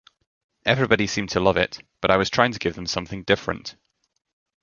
Everybody 0.65 1.05
seemed 1.05 1.29
to 1.29 1.39
love 1.39 1.57
it, 1.57 1.77
but 2.01 2.09
I 2.09 2.17
was 2.17 2.31
trying 2.31 2.53
to 2.53 2.57
give 2.57 2.73
them 2.73 2.87
something 2.87 3.21
different. 3.21 3.75